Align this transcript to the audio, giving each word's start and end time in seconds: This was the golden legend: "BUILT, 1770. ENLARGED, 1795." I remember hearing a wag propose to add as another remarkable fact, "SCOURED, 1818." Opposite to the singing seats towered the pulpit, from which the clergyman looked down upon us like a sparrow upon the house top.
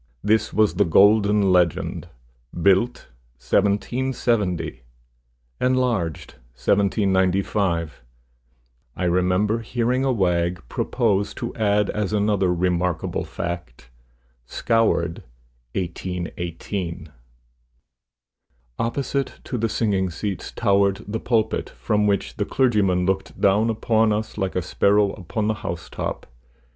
This 0.23 0.51
was 0.51 0.73
the 0.73 0.83
golden 0.83 1.51
legend: 1.51 2.09
"BUILT, 2.51 3.09
1770. 3.37 4.81
ENLARGED, 5.61 6.31
1795." 6.55 8.01
I 8.95 9.03
remember 9.03 9.59
hearing 9.59 10.03
a 10.03 10.11
wag 10.11 10.63
propose 10.67 11.35
to 11.35 11.53
add 11.53 11.91
as 11.91 12.13
another 12.13 12.51
remarkable 12.51 13.23
fact, 13.23 13.91
"SCOURED, 14.47 15.21
1818." 15.75 17.09
Opposite 18.79 19.39
to 19.43 19.55
the 19.55 19.69
singing 19.69 20.09
seats 20.09 20.51
towered 20.51 21.05
the 21.07 21.19
pulpit, 21.19 21.69
from 21.69 22.07
which 22.07 22.37
the 22.37 22.45
clergyman 22.45 23.05
looked 23.05 23.39
down 23.39 23.69
upon 23.69 24.11
us 24.11 24.35
like 24.35 24.55
a 24.55 24.63
sparrow 24.63 25.11
upon 25.11 25.45
the 25.47 25.53
house 25.61 25.91
top. 25.91 26.25